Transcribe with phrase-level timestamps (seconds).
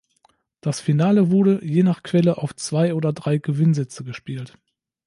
[0.61, 4.57] Das Finale wurde, je nach Quelle, auf zwei oder drei Gewinnsätze gespielt.